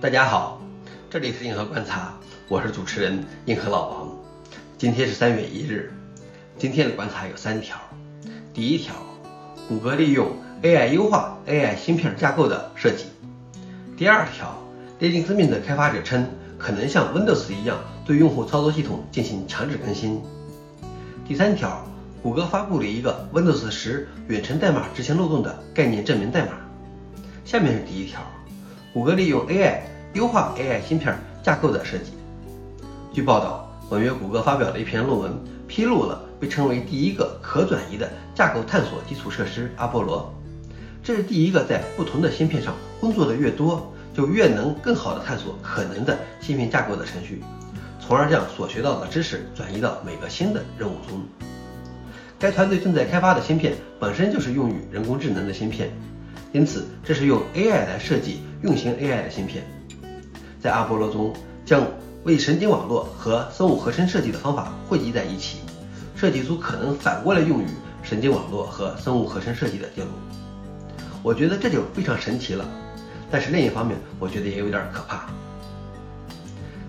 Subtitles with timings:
[0.00, 0.58] 大家好，
[1.10, 2.14] 这里是硬核观察，
[2.48, 4.08] 我是主持人硬核老王。
[4.78, 5.92] 今天是三月一日，
[6.56, 7.76] 今天的观察有三条。
[8.54, 8.94] 第一条，
[9.68, 10.28] 谷歌利用
[10.62, 13.04] AI 优化 AI 芯片架构的设计。
[13.94, 14.58] 第二条，
[15.00, 16.26] 列宁斯敏的开发者称，
[16.56, 20.22] 可能像 Windows 一样对用户操作系统进行强制更新。
[21.28, 21.84] 第三条，
[22.22, 26.52] 谷歌发布了一个 Windows 十远程代码执行漏洞的概念证明代码。
[27.44, 28.22] 下面是第一条。
[28.92, 29.82] 谷歌利用 AI
[30.14, 32.12] 优化 AI 芯片架构的设计。
[33.12, 35.32] 据报道，本月谷歌发表了一篇论文，
[35.68, 40.34] 披露了被称为第一个可转移的架构探索基础设施阿波罗。
[41.02, 47.40] 这是第一个在不同的芯片上工作的越多，就越能更好的探索可能的芯片架构的程序，
[48.00, 51.22] 从而将所学到的知识转移到每个新的任务中。
[52.38, 55.90] 该团队正在开发的芯片本身就是用于人工智能的芯片。
[56.52, 59.64] 因此，这是用 AI 来设计运行 AI 的芯片，
[60.60, 61.32] 在阿波罗中
[61.64, 61.86] 将
[62.24, 65.58] 为神经网络和生物合成设计的方法汇集在一起，
[66.14, 67.66] 设计出可能反过来用于
[68.02, 70.12] 神经网络和生物合成设计的电路。
[71.22, 72.64] 我觉得这就非常神奇了，
[73.30, 75.26] 但是另一方面，我觉得也有点可怕。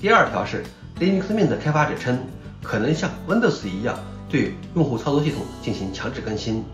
[0.00, 0.64] 第二条是
[0.98, 2.18] Linux Mint 开发者称，
[2.62, 3.96] 可能像 Windows 一样
[4.28, 6.64] 对用户操作系统进行强制更新。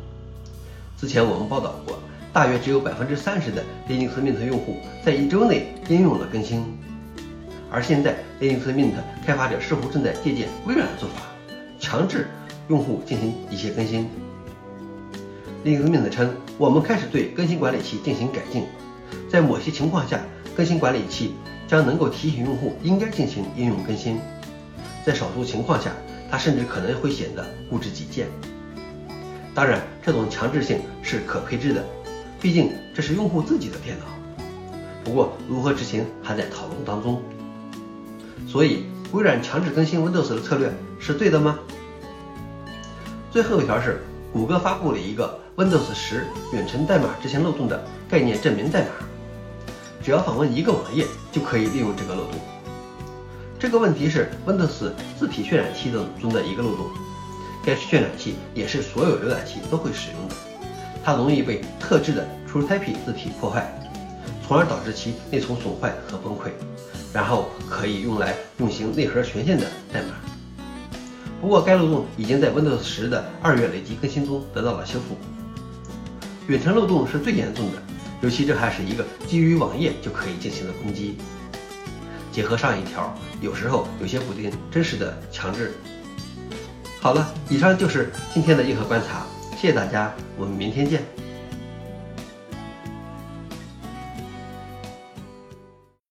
[0.97, 1.99] 之前我们报道过。
[2.33, 6.63] 大约只有百分之三十的 Linux Mint 用户在一周内应用了更新，
[7.71, 8.93] 而现在 Linux Mint
[9.27, 11.23] 开发者似乎正在借鉴微软的做法，
[11.81, 12.29] 强制
[12.69, 14.09] 用户进行一些更新。
[15.65, 18.65] Linux Mint 称，我们开始对更新管理器进行改进，
[19.29, 20.21] 在某些情况下，
[20.55, 21.35] 更新管理器
[21.67, 24.21] 将能够提醒用户应该进行应用更新，
[25.05, 25.91] 在少数情况下，
[26.31, 28.29] 它甚至可能会显得固执己见。
[29.55, 31.85] 当然，这种强制性是可配置的。
[32.41, 34.05] 毕竟这是用户自己的电脑，
[35.03, 37.21] 不过如何执行还在讨论当中。
[38.47, 41.59] 所以微软强制更新 Windows 的策略是对的吗？
[43.31, 44.01] 最后一条是，
[44.33, 48.91] 谷歌发布了一个 Windows 十远程代码执行漏洞的概念证明代码，
[50.03, 52.41] 只要访问一个网页就可以利用这个漏洞。
[53.59, 56.87] 这个问题是 Windows 字体渲染器的中的一个漏洞，
[57.65, 60.35] 该渲染器也是所有浏览器都会使用的。
[61.09, 63.67] 它容易被特制的 TrueType 字体破坏，
[64.47, 66.51] 从而导致其内存损坏和崩溃，
[67.15, 70.09] 然后可以用来运行内核权限的代码。
[71.41, 75.17] 不过该漏洞已经在 Windows 十的二月累计更新中得到了修复。
[76.47, 77.83] 远程漏洞是最严重的，
[78.21, 81.17] 尤其这还是一个基于网页就可以进行的攻击。
[82.31, 85.73] 结合上一条，有时候有些补丁真实的强制。
[87.01, 89.25] 好了，以上就是今天的硬核观察。
[89.61, 91.28] 谢谢大家，我们明天见。